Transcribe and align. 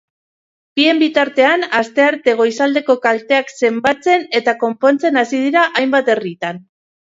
Bien 0.79 1.01
bitartean, 1.01 1.65
astearte 1.79 2.33
goizaldeko 2.39 2.97
kalteak 3.05 3.55
zenbatzen 3.61 4.27
eta 4.41 4.57
konpontzen 4.65 5.23
hasi 5.25 5.45
dira 5.47 5.69
hainbat 5.83 6.13
herritan. 6.17 6.67